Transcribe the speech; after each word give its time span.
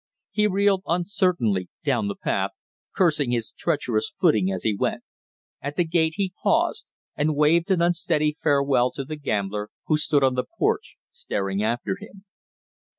He 0.31 0.47
reeled 0.47 0.81
uncertainly 0.87 1.69
down 1.83 2.07
the 2.07 2.15
path, 2.15 2.53
cursing 2.95 3.29
his 3.29 3.51
treacherous 3.51 4.11
footing 4.19 4.51
as 4.51 4.63
he 4.63 4.75
went. 4.75 5.03
At 5.61 5.75
the 5.75 5.83
gate 5.83 6.13
he 6.15 6.33
paused 6.41 6.89
and 7.15 7.35
waved 7.35 7.69
an 7.69 7.83
unsteady 7.83 8.35
farewell 8.41 8.89
to 8.93 9.05
the 9.05 9.15
gambler, 9.15 9.69
who 9.85 9.97
stood 9.97 10.23
on 10.23 10.33
the 10.33 10.45
porch 10.57 10.97
staring 11.11 11.61
after 11.61 11.97
him. 11.99 12.25